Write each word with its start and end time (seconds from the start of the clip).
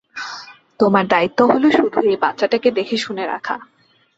তোমার 0.79 1.05
দায়িত্ব 1.07 1.39
হলো 1.45 1.67
শুধু 1.71 1.99
এই 2.03 2.17
বাচ্চাটাকে 2.17 2.69
দেখেশুনে 2.71 3.23
রাখা। 3.25 3.55